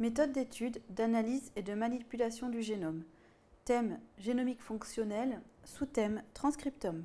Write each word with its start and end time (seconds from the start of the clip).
Méthode 0.00 0.32
d'étude, 0.32 0.82
d'analyse 0.90 1.52
et 1.54 1.62
de 1.62 1.72
manipulation 1.72 2.48
du 2.48 2.62
génome. 2.62 3.04
Thème 3.64 4.00
génomique 4.18 4.60
fonctionnel, 4.60 5.40
sous-thème 5.64 6.24
transcriptome. 6.34 7.04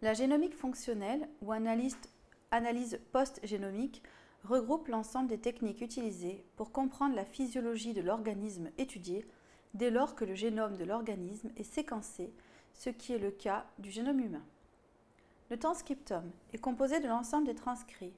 La 0.00 0.14
génomique 0.14 0.54
fonctionnelle 0.54 1.28
ou 1.42 1.50
analyse, 1.50 1.98
analyse 2.52 3.00
post-génomique 3.10 4.00
regroupe 4.44 4.86
l'ensemble 4.86 5.28
des 5.28 5.40
techniques 5.40 5.80
utilisées 5.80 6.44
pour 6.54 6.70
comprendre 6.70 7.16
la 7.16 7.24
physiologie 7.24 7.94
de 7.94 8.00
l'organisme 8.00 8.70
étudié 8.78 9.26
dès 9.74 9.90
lors 9.90 10.14
que 10.14 10.24
le 10.24 10.36
génome 10.36 10.76
de 10.76 10.84
l'organisme 10.84 11.50
est 11.56 11.64
séquencé, 11.64 12.32
ce 12.74 12.90
qui 12.90 13.12
est 13.12 13.18
le 13.18 13.32
cas 13.32 13.66
du 13.80 13.90
génome 13.90 14.20
humain. 14.20 14.44
Le 15.50 15.58
transcriptome 15.58 16.30
est 16.52 16.58
composé 16.58 17.00
de 17.00 17.08
l'ensemble 17.08 17.48
des 17.48 17.56
transcrits 17.56 18.14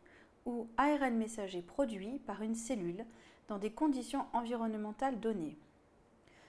ou 0.46 0.68
ARN 0.76 1.16
messager 1.16 1.62
produit 1.62 2.18
par 2.26 2.42
une 2.42 2.54
cellule 2.54 3.04
dans 3.48 3.58
des 3.58 3.72
conditions 3.72 4.26
environnementales 4.32 5.20
données. 5.20 5.56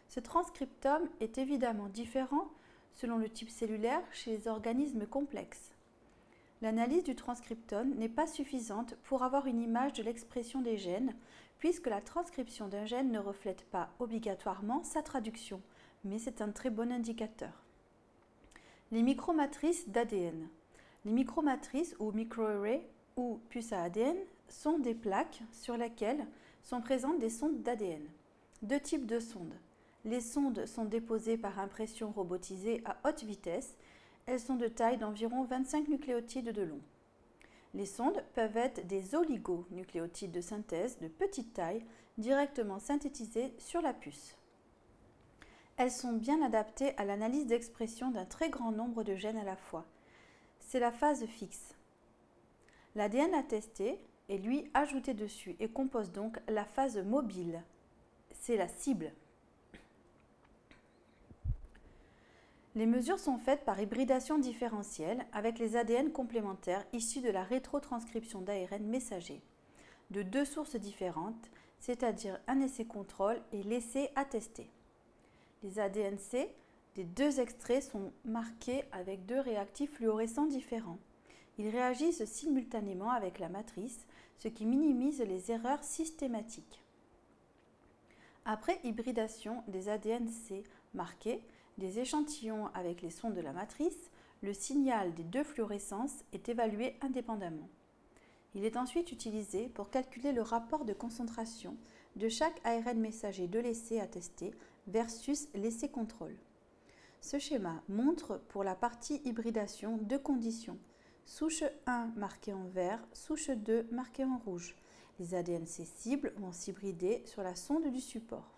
Ce 0.09 0.19
transcriptome 0.19 1.07
est 1.19 1.37
évidemment 1.37 1.87
différent 1.87 2.49
selon 2.95 3.17
le 3.17 3.29
type 3.29 3.49
cellulaire 3.49 4.03
chez 4.11 4.37
les 4.37 4.47
organismes 4.47 5.05
complexes. 5.05 5.71
L'analyse 6.61 7.03
du 7.03 7.15
transcriptome 7.15 7.95
n'est 7.95 8.09
pas 8.09 8.27
suffisante 8.27 8.95
pour 9.03 9.23
avoir 9.23 9.47
une 9.47 9.61
image 9.61 9.93
de 9.93 10.03
l'expression 10.03 10.61
des 10.61 10.77
gènes, 10.77 11.15
puisque 11.57 11.87
la 11.87 12.01
transcription 12.01 12.67
d'un 12.67 12.85
gène 12.85 13.11
ne 13.11 13.19
reflète 13.19 13.65
pas 13.71 13.89
obligatoirement 13.99 14.83
sa 14.83 15.01
traduction, 15.01 15.61
mais 16.03 16.19
c'est 16.19 16.41
un 16.41 16.51
très 16.51 16.69
bon 16.69 16.91
indicateur. 16.91 17.63
Les 18.91 19.01
micromatrices 19.01 19.89
d'ADN. 19.89 20.49
Les 21.05 21.11
micromatrices 21.11 21.95
ou 21.99 22.11
microarrays 22.11 22.87
ou 23.21 23.39
puces 23.49 23.71
à 23.71 23.83
ADN 23.83 24.17
sont 24.49 24.79
des 24.79 24.95
plaques 24.95 25.43
sur 25.51 25.77
lesquelles 25.77 26.25
sont 26.63 26.81
présentes 26.81 27.19
des 27.19 27.29
sondes 27.29 27.61
d'ADN. 27.61 28.03
Deux 28.63 28.79
types 28.79 29.05
de 29.05 29.19
sondes. 29.19 29.53
Les 30.05 30.21
sondes 30.21 30.65
sont 30.65 30.85
déposées 30.85 31.37
par 31.37 31.59
impression 31.59 32.11
robotisée 32.11 32.81
à 32.83 32.97
haute 33.07 33.23
vitesse. 33.23 33.77
Elles 34.25 34.39
sont 34.39 34.55
de 34.55 34.67
taille 34.67 34.97
d'environ 34.97 35.43
25 35.43 35.87
nucléotides 35.87 36.51
de 36.51 36.63
long. 36.63 36.81
Les 37.75 37.85
sondes 37.85 38.23
peuvent 38.33 38.57
être 38.57 38.85
des 38.87 39.13
oligonucléotides 39.13 40.31
de 40.31 40.41
synthèse 40.41 40.97
de 40.99 41.07
petite 41.07 41.53
taille 41.53 41.85
directement 42.17 42.79
synthétisés 42.79 43.53
sur 43.59 43.81
la 43.81 43.93
puce. 43.93 44.35
Elles 45.77 45.91
sont 45.91 46.13
bien 46.13 46.41
adaptées 46.43 46.97
à 46.97 47.05
l'analyse 47.05 47.45
d'expression 47.45 48.09
d'un 48.09 48.25
très 48.25 48.49
grand 48.49 48.71
nombre 48.71 49.03
de 49.03 49.15
gènes 49.15 49.37
à 49.37 49.43
la 49.43 49.55
fois. 49.55 49.85
C'est 50.59 50.79
la 50.79 50.91
phase 50.91 51.25
fixe. 51.27 51.75
L'ADN 52.95 53.33
attesté 53.33 53.99
est 54.29 54.37
lui 54.37 54.69
ajouté 54.73 55.13
dessus 55.13 55.55
et 55.59 55.69
compose 55.69 56.11
donc 56.11 56.39
la 56.47 56.65
phase 56.65 56.97
mobile. 56.97 57.63
C'est 58.31 58.57
la 58.57 58.67
cible. 58.67 59.11
Les 62.75 62.85
mesures 62.85 63.19
sont 63.19 63.37
faites 63.37 63.65
par 63.65 63.79
hybridation 63.81 64.37
différentielle 64.37 65.25
avec 65.33 65.59
les 65.59 65.75
ADN 65.75 66.11
complémentaires 66.11 66.85
issus 66.93 67.19
de 67.19 67.29
la 67.29 67.43
rétrotranscription 67.43 68.41
d'ARN 68.41 68.83
messager 68.83 69.41
de 70.11 70.21
deux 70.21 70.45
sources 70.45 70.75
différentes, 70.75 71.49
c'est-à-dire 71.79 72.39
un 72.47 72.59
essai 72.59 72.85
contrôle 72.85 73.41
et 73.51 73.63
l'essai 73.63 74.11
attesté. 74.15 74.69
Les 75.63 75.79
ADN-C 75.79 76.53
des 76.95 77.05
deux 77.05 77.39
extraits 77.39 77.83
sont 77.83 78.11
marqués 78.25 78.83
avec 78.91 79.25
deux 79.25 79.39
réactifs 79.39 79.93
fluorescents 79.93 80.47
différents. 80.47 80.99
Ils 81.61 81.69
réagissent 81.69 82.25
simultanément 82.25 83.11
avec 83.11 83.37
la 83.37 83.47
matrice, 83.47 84.07
ce 84.39 84.47
qui 84.47 84.65
minimise 84.65 85.21
les 85.21 85.51
erreurs 85.51 85.83
systématiques. 85.83 86.81
Après 88.45 88.79
hybridation 88.83 89.61
des 89.67 89.87
ADN-C 89.87 90.63
marqués, 90.95 91.39
des 91.77 91.99
échantillons 91.99 92.65
avec 92.73 93.03
les 93.03 93.11
sons 93.11 93.29
de 93.29 93.41
la 93.41 93.53
matrice, 93.53 94.09
le 94.41 94.55
signal 94.55 95.13
des 95.13 95.21
deux 95.21 95.43
fluorescences 95.43 96.23
est 96.33 96.49
évalué 96.49 96.95
indépendamment. 97.01 97.69
Il 98.55 98.65
est 98.65 98.75
ensuite 98.75 99.11
utilisé 99.11 99.69
pour 99.69 99.91
calculer 99.91 100.31
le 100.31 100.41
rapport 100.41 100.83
de 100.83 100.93
concentration 100.93 101.77
de 102.15 102.27
chaque 102.27 102.59
ARN 102.65 102.97
messager 102.97 103.47
de 103.47 103.59
l'essai 103.59 103.99
attesté 103.99 104.55
versus 104.87 105.47
l'essai 105.53 105.89
contrôle. 105.89 106.35
Ce 107.21 107.37
schéma 107.37 107.83
montre 107.87 108.41
pour 108.49 108.63
la 108.63 108.73
partie 108.73 109.21
hybridation 109.25 109.97
deux 109.97 110.17
conditions 110.17 110.79
Souche 111.25 111.63
1 111.85 112.11
marquée 112.15 112.53
en 112.53 112.65
vert, 112.65 112.99
souche 113.13 113.49
2 113.49 113.87
marquée 113.91 114.25
en 114.25 114.37
rouge. 114.37 114.75
Les 115.19 115.35
ADN-C 115.35 115.85
cibles 115.85 116.33
vont 116.37 116.51
s'hybrider 116.51 117.23
sur 117.25 117.43
la 117.43 117.55
sonde 117.55 117.87
du 117.91 118.01
support. 118.01 118.57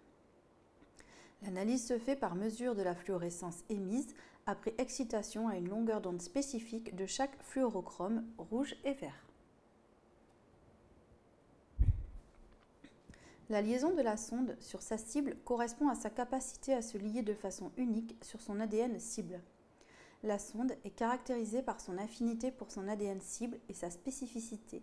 L'analyse 1.43 1.87
se 1.87 1.99
fait 1.99 2.15
par 2.15 2.35
mesure 2.35 2.73
de 2.73 2.81
la 2.81 2.95
fluorescence 2.95 3.63
émise 3.69 4.15
après 4.45 4.73
excitation 4.77 5.47
à 5.47 5.57
une 5.57 5.69
longueur 5.69 6.01
d'onde 6.01 6.21
spécifique 6.21 6.95
de 6.95 7.05
chaque 7.05 7.41
fluorochrome 7.43 8.25
rouge 8.37 8.75
et 8.83 8.93
vert. 8.93 9.27
La 13.49 13.61
liaison 13.61 13.93
de 13.93 14.01
la 14.01 14.17
sonde 14.17 14.55
sur 14.61 14.81
sa 14.81 14.97
cible 14.97 15.35
correspond 15.43 15.89
à 15.89 15.95
sa 15.95 16.09
capacité 16.09 16.73
à 16.73 16.81
se 16.81 16.97
lier 16.97 17.21
de 17.21 17.33
façon 17.33 17.71
unique 17.77 18.15
sur 18.21 18.41
son 18.41 18.59
ADN 18.59 18.99
cible. 18.99 19.41
La 20.23 20.39
sonde 20.39 20.71
est 20.85 20.95
caractérisée 20.95 21.61
par 21.61 21.81
son 21.81 21.97
affinité 21.97 22.49
pour 22.49 22.71
son 22.71 22.87
ADN 22.87 23.19
cible 23.19 23.59
et 23.67 23.73
sa 23.73 23.89
spécificité. 23.89 24.81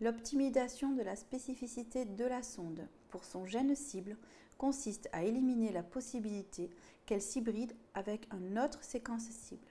L'optimisation 0.00 0.92
de 0.92 1.02
la 1.02 1.16
spécificité 1.16 2.04
de 2.04 2.24
la 2.24 2.44
sonde 2.44 2.86
pour 3.08 3.24
son 3.24 3.46
gène 3.46 3.74
cible 3.74 4.16
consiste 4.56 5.08
à 5.12 5.24
éliminer 5.24 5.72
la 5.72 5.82
possibilité 5.82 6.70
qu'elle 7.04 7.20
s'hybride 7.20 7.74
avec 7.94 8.28
une 8.32 8.60
autre 8.60 8.84
séquence 8.84 9.28
cible. 9.28 9.66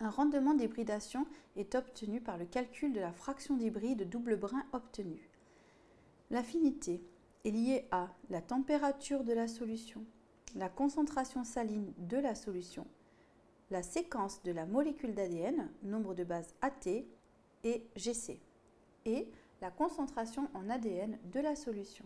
Un 0.00 0.10
rendement 0.10 0.54
d'hybridation 0.54 1.24
est 1.56 1.76
obtenu 1.76 2.20
par 2.20 2.36
le 2.36 2.46
calcul 2.46 2.92
de 2.92 3.00
la 3.00 3.12
fraction 3.12 3.56
d'hybride 3.56 4.08
double 4.08 4.36
brin 4.36 4.64
obtenue. 4.72 5.28
L'affinité 6.30 7.00
est 7.44 7.50
liée 7.50 7.86
à 7.92 8.08
la 8.28 8.40
température 8.40 9.22
de 9.22 9.32
la 9.32 9.46
solution, 9.46 10.04
la 10.54 10.68
concentration 10.68 11.44
saline 11.44 11.92
de 11.98 12.16
la 12.16 12.34
solution, 12.34 12.86
la 13.70 13.82
séquence 13.82 14.42
de 14.42 14.52
la 14.52 14.66
molécule 14.66 15.14
d'ADN, 15.14 15.68
nombre 15.82 16.14
de 16.14 16.24
bases 16.24 16.54
AT 16.62 17.04
et 17.64 17.86
GC, 17.96 18.40
et 19.04 19.30
la 19.60 19.70
concentration 19.70 20.48
en 20.54 20.70
ADN 20.70 21.18
de 21.32 21.40
la 21.40 21.56
solution. 21.56 22.04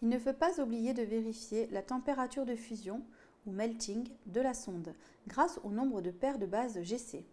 Il 0.00 0.08
ne 0.08 0.18
faut 0.18 0.32
pas 0.32 0.60
oublier 0.60 0.94
de 0.94 1.02
vérifier 1.02 1.66
la 1.68 1.82
température 1.82 2.46
de 2.46 2.54
fusion 2.54 3.02
ou 3.46 3.50
melting 3.50 4.08
de 4.26 4.40
la 4.40 4.54
sonde 4.54 4.94
grâce 5.26 5.58
au 5.64 5.70
nombre 5.70 6.00
de 6.00 6.10
paires 6.10 6.38
de 6.38 6.46
bases 6.46 6.80
GC 6.82 7.24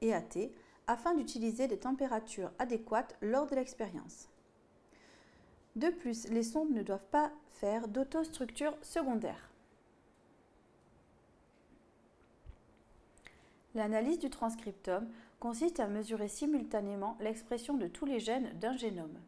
et 0.00 0.14
AT 0.14 0.50
afin 0.86 1.14
d'utiliser 1.14 1.68
des 1.68 1.78
températures 1.78 2.50
adéquates 2.58 3.16
lors 3.20 3.46
de 3.46 3.54
l'expérience. 3.54 4.28
De 5.76 5.88
plus, 5.88 6.28
les 6.28 6.42
sondes 6.42 6.72
ne 6.72 6.82
doivent 6.82 7.06
pas 7.10 7.30
faire 7.52 7.88
d'autostructure 7.88 8.76
secondaire. 8.82 9.50
L'analyse 13.74 14.18
du 14.18 14.30
transcriptome 14.30 15.08
consiste 15.38 15.78
à 15.78 15.86
mesurer 15.86 16.28
simultanément 16.28 17.16
l'expression 17.20 17.76
de 17.76 17.86
tous 17.86 18.04
les 18.04 18.18
gènes 18.18 18.52
d'un 18.58 18.76
génome. 18.76 19.18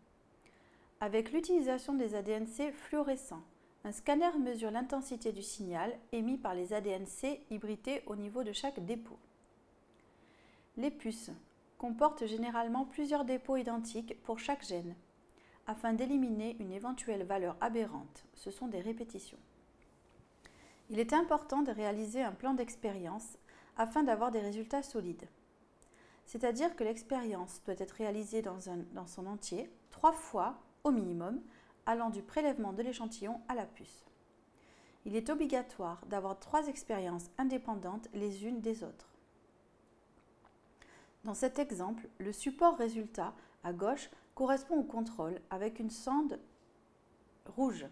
Avec 1.01 1.33
l'utilisation 1.33 1.95
des 1.95 2.15
ADN-C 2.15 2.73
fluorescents, 2.73 3.45
un 3.85 3.93
scanner 3.93 4.37
mesure 4.39 4.71
l'intensité 4.71 5.33
du 5.33 5.43
signal 5.43 5.93
émis 6.13 6.39
par 6.39 6.55
les 6.55 6.73
ADN-C 6.73 7.41
hybridés 7.51 8.03
au 8.07 8.17
niveau 8.17 8.43
de 8.43 8.53
chaque 8.53 8.85
dépôt. 8.85 9.19
Les 10.77 10.91
puces 10.91 11.31
comportent 11.79 12.27
généralement 12.27 12.85
plusieurs 12.85 13.25
dépôts 13.25 13.57
identiques 13.57 14.21
pour 14.23 14.39
chaque 14.39 14.65
gène 14.65 14.95
afin 15.67 15.93
d'éliminer 15.93 16.57
une 16.61 16.73
éventuelle 16.73 17.25
valeur 17.25 17.57
aberrante. 17.61 18.25
Ce 18.35 18.51
sont 18.51 18.69
des 18.69 18.81
répétitions. 18.81 19.39
Il 20.91 20.99
est 20.99 21.13
important 21.13 21.63
de 21.63 21.71
réaliser 21.71 22.23
un 22.23 22.33
plan 22.33 22.55
d'expérience 22.55 23.39
afin 23.77 24.03
d'avoir 24.03 24.31
des 24.31 24.41
résultats 24.41 24.83
solides. 24.83 25.29
C'est-à-dire 26.27 26.77
que 26.77 26.85
l'expérience 26.85 27.63
doit 27.65 27.75
être 27.79 27.93
réalisée 27.93 28.43
dans, 28.43 29.07
son 29.07 29.27
entier, 29.27 29.71
trois 29.91 30.13
fois 30.13 30.59
au 30.85 30.91
minimum, 30.91 31.41
allant 31.87 32.11
du 32.11 32.23
prélèvement 32.23 32.73
de 32.73 32.83
l'échantillon 32.83 33.41
à 33.49 33.55
la 33.55 33.67
puce. 33.67 34.05
Il 35.05 35.17
est 35.17 35.31
obligatoire 35.31 36.05
d'avoir 36.07 36.39
trois 36.39 36.69
expériences 36.69 37.31
indépendantes 37.39 38.09
les 38.15 38.47
unes 38.47 38.61
des 38.61 38.85
autres. 38.85 39.09
Dans 41.25 41.35
cet 41.35 41.59
exemple, 41.59 42.09
le 42.19 42.33
support 42.33 42.77
résultat 42.77 43.35
à 43.65 43.73
gauche 43.73 44.11
correspond 44.35 44.79
au 44.79 44.83
contrôle 44.83 45.41
avec 45.51 45.79
une 45.79 45.91
sonde 45.91 46.39
rouge. 47.47 47.87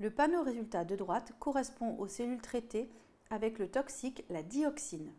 Le 0.00 0.10
panneau 0.10 0.42
résultat 0.42 0.84
de 0.84 0.96
droite 0.96 1.32
correspond 1.38 1.96
aux 1.98 2.08
cellules 2.08 2.40
traitées 2.40 2.88
avec 3.30 3.58
le 3.58 3.68
toxique, 3.68 4.24
la 4.30 4.42
dioxine. 4.42 5.12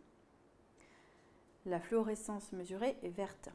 La 1.66 1.78
fluorescence 1.78 2.52
mesurée 2.52 2.96
est 3.02 3.10
verte. 3.10 3.50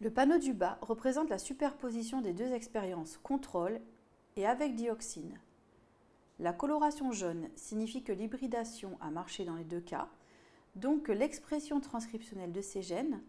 Le 0.00 0.10
panneau 0.10 0.38
du 0.38 0.54
bas 0.54 0.78
représente 0.80 1.28
la 1.28 1.38
superposition 1.38 2.20
des 2.20 2.32
deux 2.32 2.52
expériences 2.52 3.18
contrôle 3.18 3.80
et 4.36 4.46
avec 4.46 4.76
dioxine. 4.76 5.38
La 6.38 6.54
coloration 6.54 7.12
jaune 7.12 7.50
signifie 7.54 8.02
que 8.02 8.12
l'hybridation 8.12 8.96
a 9.02 9.10
marché 9.10 9.44
dans 9.44 9.56
les 9.56 9.64
deux 9.64 9.80
cas, 9.80 10.08
donc 10.76 11.02
que 11.02 11.12
l'expression 11.12 11.80
transcriptionnelle 11.80 12.52
de 12.52 12.62
ces 12.62 12.80
gènes 12.80 13.20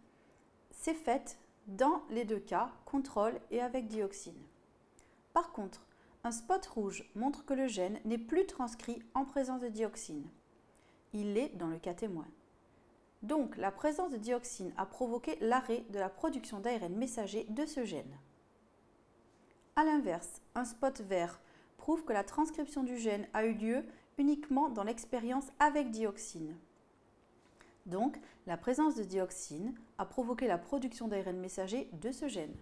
s'est 0.81 0.95
faite 0.95 1.38
dans 1.68 2.01
les 2.10 2.25
deux 2.25 2.39
cas, 2.39 2.72
contrôle 2.86 3.39
et 3.51 3.62
avec 3.62 3.88
dioxine. 3.88 4.42
Par 5.31 5.51
contre, 5.51 5.86
un 6.24 6.31
spot 6.31 6.66
rouge 6.66 7.10
montre 7.13 7.45
que 7.45 7.54
le 7.54 7.68
gène 7.68 8.00
n'est 8.04 8.18
plus 8.18 8.48
transcrit 8.48 9.01
en 9.13 9.24
présence 9.24 9.62
de 9.62 9.68
dioxine. 9.68 10.28
Il 11.13 11.33
l'est 11.33 11.56
dans 11.56 11.68
le 11.68 11.78
cas 11.78 11.94
témoin. 11.94 12.25
Donc, 13.22 13.57
la 13.57 13.72
présence 13.72 14.12
de 14.12 14.18
dioxine 14.18 14.74
a 14.75 14.88
provoqué 14.88 15.38
l'arrêt 15.39 15.83
de 15.92 16.00
la 16.00 16.10
production 16.10 16.60
d'ARN 16.60 16.95
messager 16.95 17.45
de 17.50 17.66
ce 17.68 17.86
gène. 17.86 18.18
A 19.75 19.84
l'inverse, 19.84 20.42
un 20.56 20.66
spot 20.66 21.01
vert 21.01 21.39
prouve 21.77 22.04
que 22.04 22.13
la 22.13 22.24
transcription 22.24 22.84
du 22.84 22.98
gène 22.98 23.27
a 23.34 23.45
eu 23.45 23.54
lieu 23.54 23.86
uniquement 24.18 24.69
dans 24.69 24.84
l'expérience 24.84 25.48
avec 25.60 25.92
dioxine. 25.92 26.57
Donc, 27.86 28.19
la 28.48 28.57
présence 28.57 28.95
de 28.95 29.04
dioxine 29.04 29.74
a 29.98 30.06
provoqué 30.06 30.48
la 30.48 30.57
production 30.57 31.07
d'ARN 31.07 31.38
messager 31.38 31.89
de 31.94 32.12
ce 32.12 32.28
gène. 32.28 32.56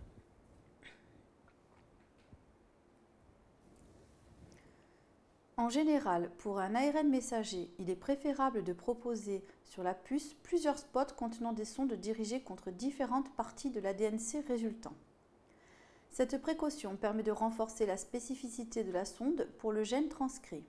En 5.59 5.67
général, 5.67 6.31
pour 6.37 6.59
un 6.59 6.73
ARN 6.73 7.09
messager, 7.09 7.69
il 7.79 7.89
est 7.89 7.97
préférable 7.97 8.63
de 8.63 8.71
proposer 8.71 9.43
sur 9.65 9.83
la 9.83 9.93
puce 9.93 10.33
plusieurs 10.41 10.77
spots 10.77 11.13
contenant 11.17 11.51
des 11.51 11.65
sondes 11.65 11.93
dirigées 11.95 12.39
contre 12.41 12.71
différentes 12.71 13.29
parties 13.35 13.69
de 13.69 13.81
l'ADNC 13.81 14.45
résultant. 14.47 14.93
Cette 16.11 16.41
précaution 16.41 16.95
permet 16.95 17.23
de 17.23 17.31
renforcer 17.31 17.85
la 17.85 17.97
spécificité 17.97 18.85
de 18.85 18.91
la 18.93 19.03
sonde 19.03 19.49
pour 19.57 19.73
le 19.73 19.83
gène 19.83 20.07
transcrit. 20.07 20.63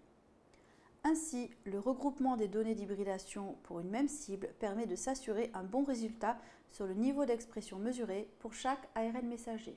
Ainsi, 1.03 1.51
le 1.65 1.79
regroupement 1.79 2.37
des 2.37 2.49
données 2.49 2.75
d'hybridation 2.75 3.57
pour 3.63 3.81
une 3.81 3.89
même 3.89 4.09
cible 4.09 4.49
permet 4.59 4.87
de 4.87 4.97
s'assurer 4.97 5.51
un 5.55 5.65
bon 5.65 5.83
résultat 5.83 6.39
sur 6.71 6.87
le 6.87 6.95
niveau 6.95 7.25
d'expression 7.25 7.79
mesuré 7.79 8.29
pour 8.39 8.53
chaque 8.53 8.89
ARN 8.95 9.27
messager. 9.27 9.77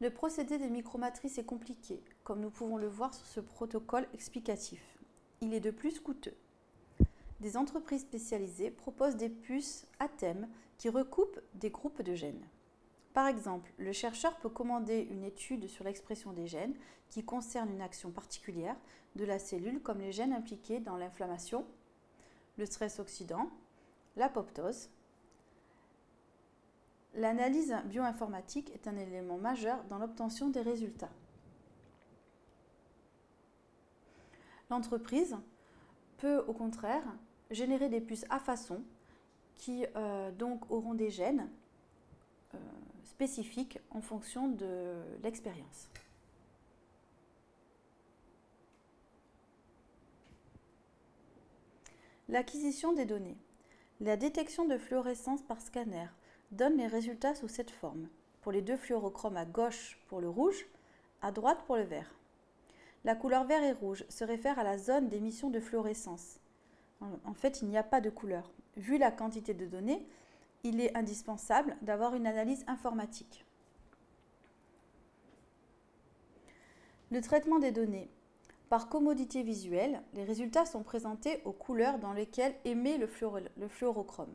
Le 0.00 0.10
procédé 0.10 0.56
des 0.56 0.70
micromatrices 0.70 1.38
est 1.38 1.44
compliqué, 1.44 2.02
comme 2.22 2.40
nous 2.40 2.50
pouvons 2.50 2.78
le 2.78 2.86
voir 2.86 3.12
sur 3.12 3.26
ce 3.26 3.40
protocole 3.40 4.06
explicatif. 4.14 4.82
Il 5.40 5.52
est 5.52 5.60
de 5.60 5.70
plus 5.70 6.00
coûteux. 6.00 6.36
Des 7.40 7.56
entreprises 7.56 8.02
spécialisées 8.02 8.70
proposent 8.70 9.16
des 9.16 9.28
puces 9.28 9.86
à 9.98 10.08
thème 10.08 10.48
qui 10.78 10.88
recoupent 10.88 11.40
des 11.54 11.70
groupes 11.70 12.02
de 12.02 12.14
gènes. 12.14 12.46
Par 13.12 13.26
exemple, 13.26 13.72
le 13.78 13.92
chercheur 13.92 14.36
peut 14.36 14.48
commander 14.48 15.08
une 15.10 15.24
étude 15.24 15.66
sur 15.66 15.84
l'expression 15.84 16.32
des 16.32 16.46
gènes 16.46 16.74
qui 17.08 17.24
concerne 17.24 17.70
une 17.70 17.82
action 17.82 18.10
particulière 18.12 18.76
de 19.16 19.24
la 19.24 19.38
cellule 19.38 19.82
comme 19.82 20.00
les 20.00 20.12
gènes 20.12 20.32
impliqués 20.32 20.78
dans 20.78 20.96
l'inflammation, 20.96 21.66
le 22.56 22.66
stress 22.66 23.00
oxydant, 23.00 23.50
l'apoptose. 24.16 24.90
L'analyse 27.14 27.74
bioinformatique 27.86 28.70
est 28.70 28.86
un 28.86 28.96
élément 28.96 29.38
majeur 29.38 29.82
dans 29.88 29.98
l'obtention 29.98 30.48
des 30.48 30.60
résultats. 30.60 31.10
L'entreprise 34.70 35.36
peut 36.18 36.44
au 36.46 36.52
contraire 36.52 37.02
générer 37.50 37.88
des 37.88 38.00
puces 38.00 38.24
à 38.30 38.38
façon 38.38 38.84
qui 39.56 39.84
euh, 39.96 40.30
donc 40.30 40.70
auront 40.70 40.94
des 40.94 41.10
gènes 41.10 41.50
euh, 42.54 42.58
spécifiques 43.10 43.78
en 43.90 44.00
fonction 44.00 44.48
de 44.48 45.02
l'expérience. 45.22 45.90
L'acquisition 52.28 52.92
des 52.92 53.04
données. 53.04 53.36
La 54.00 54.16
détection 54.16 54.64
de 54.64 54.78
fluorescence 54.78 55.42
par 55.42 55.60
scanner 55.60 56.06
donne 56.52 56.76
les 56.76 56.86
résultats 56.86 57.34
sous 57.34 57.48
cette 57.48 57.72
forme. 57.72 58.08
Pour 58.40 58.52
les 58.52 58.62
deux 58.62 58.76
fluorochromes 58.76 59.36
à 59.36 59.44
gauche 59.44 59.98
pour 60.08 60.20
le 60.20 60.28
rouge, 60.28 60.66
à 61.20 61.32
droite 61.32 61.64
pour 61.66 61.76
le 61.76 61.82
vert. 61.82 62.14
La 63.04 63.16
couleur 63.16 63.44
vert 63.44 63.62
et 63.62 63.72
rouge 63.72 64.04
se 64.08 64.24
réfère 64.24 64.58
à 64.58 64.64
la 64.64 64.78
zone 64.78 65.08
d'émission 65.08 65.50
de 65.50 65.60
fluorescence. 65.60 66.38
En 67.00 67.34
fait, 67.34 67.62
il 67.62 67.68
n'y 67.68 67.78
a 67.78 67.82
pas 67.82 68.00
de 68.00 68.10
couleur. 68.10 68.52
Vu 68.76 68.96
la 68.98 69.10
quantité 69.10 69.52
de 69.52 69.66
données, 69.66 70.06
il 70.64 70.80
est 70.80 70.96
indispensable 70.96 71.76
d'avoir 71.82 72.14
une 72.14 72.26
analyse 72.26 72.64
informatique. 72.66 73.44
Le 77.10 77.20
traitement 77.20 77.58
des 77.58 77.72
données. 77.72 78.08
Par 78.68 78.88
commodité 78.88 79.42
visuelle, 79.42 80.00
les 80.14 80.22
résultats 80.22 80.64
sont 80.64 80.84
présentés 80.84 81.42
aux 81.44 81.52
couleurs 81.52 81.98
dans 81.98 82.12
lesquelles 82.12 82.54
émet 82.64 82.98
le, 82.98 83.08
fluorochrome. 83.68 84.32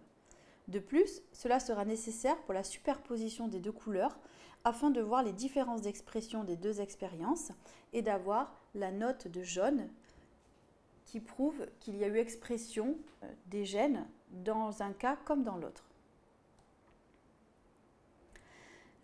De 0.67 0.79
plus, 0.79 1.21
cela 1.31 1.61
sera 1.61 1.85
nécessaire 1.85 2.37
pour 2.41 2.53
la 2.53 2.65
superposition 2.65 3.47
des 3.47 3.59
deux 3.61 3.71
couleurs 3.71 4.19
afin 4.65 4.89
de 4.89 4.99
voir 4.99 5.23
les 5.23 5.31
différences 5.31 5.83
d'expression 5.83 6.43
des 6.43 6.57
deux 6.57 6.81
expériences 6.81 7.53
et 7.93 8.01
d'avoir 8.01 8.53
la 8.73 8.91
note 8.91 9.29
de 9.29 9.41
jaune 9.41 9.87
qui 11.05 11.21
prouve 11.21 11.65
qu'il 11.79 11.95
y 11.95 12.03
a 12.03 12.07
eu 12.07 12.17
expression 12.17 12.97
euh, 13.23 13.31
des 13.45 13.63
gènes 13.63 14.05
dans 14.31 14.81
un 14.81 14.91
cas 14.91 15.17
comme 15.23 15.43
dans 15.43 15.55
l'autre. 15.55 15.84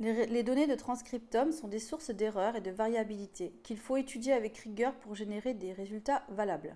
Les, 0.02 0.42
données 0.42 0.66
de 0.66 0.74
transcriptome 0.74 1.52
sont 1.52 1.68
des 1.68 1.78
sources 1.78 2.10
d'erreurs 2.10 2.56
et 2.56 2.62
de 2.62 2.72
variabilité 2.72 3.54
qu'il 3.62 3.78
faut 3.78 3.98
étudier 3.98 4.34
avec 4.34 4.58
rigueur 4.58 4.96
pour 4.96 5.14
générer 5.14 5.54
des 5.54 5.74
résultats 5.74 6.24
valables. 6.30 6.76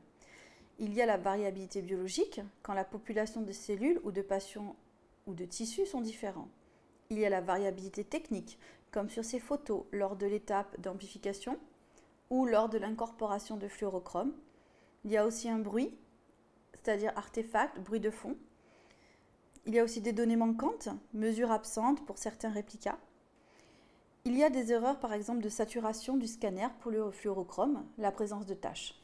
Il 0.77 0.93
y 0.93 1.01
a 1.01 1.07
la 1.07 1.17
variabilité 1.17 1.81
biologique, 1.81 2.39
quand 2.61 2.75
la 2.75 2.85
population 2.85 3.41
de 3.41 3.51
cellules 3.51 3.99
ou 4.03 4.11
de 4.11 4.21
patients 4.21 4.75
ou 5.25 5.33
de 5.33 5.43
tissus 5.43 5.87
sont 5.87 6.01
différents. 6.01 6.49
Il 7.09 7.17
y 7.17 7.25
a 7.25 7.29
la 7.29 7.41
variabilité 7.41 8.03
technique, 8.03 8.59
comme 8.91 9.09
sur 9.09 9.25
ces 9.25 9.39
photos 9.39 9.85
lors 9.91 10.15
de 10.15 10.27
l'étape 10.27 10.79
d'amplification 10.79 11.57
ou 12.29 12.45
lors 12.45 12.69
de 12.69 12.77
l'incorporation 12.77 13.57
de 13.57 13.67
fluorochrome. 13.67 14.35
Il 15.03 15.09
y 15.09 15.17
a 15.17 15.25
aussi 15.25 15.49
un 15.49 15.57
bruit, 15.57 15.97
c'est-à-dire 16.73 17.11
artefact, 17.15 17.79
bruit 17.79 17.99
de 17.99 18.11
fond. 18.11 18.37
Il 19.65 19.73
y 19.73 19.79
a 19.79 19.83
aussi 19.83 19.99
des 19.99 20.13
données 20.13 20.35
manquantes, 20.35 20.89
mesures 21.15 21.51
absentes 21.51 22.05
pour 22.05 22.19
certains 22.19 22.51
réplicats. 22.51 22.99
Il 24.27 24.35
y 24.35 24.43
a 24.43 24.49
des 24.49 24.71
erreurs 24.71 24.97
par 24.97 25.13
exemple 25.13 25.43
de 25.43 25.49
saturation 25.49 26.17
du 26.17 26.25
scanner 26.25 26.67
pour 26.79 26.89
le 26.89 27.11
fluorochrome, 27.11 27.85
la 27.99 28.11
présence 28.11 28.47
de 28.47 28.55
taches. 28.55 28.95